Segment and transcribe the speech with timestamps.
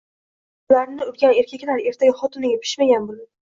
[0.65, 3.29] Masalan, "ayollarni urgan erkaklar", ertaga xotiniga pishmagan bo'ladi.